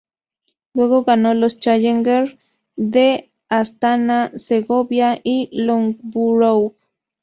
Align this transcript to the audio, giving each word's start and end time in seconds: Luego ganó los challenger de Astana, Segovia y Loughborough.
Luego 0.73 1.03
ganó 1.03 1.35
los 1.35 1.59
challenger 1.59 2.39
de 2.75 3.29
Astana, 3.49 4.31
Segovia 4.35 5.19
y 5.23 5.47
Loughborough. 5.51 6.73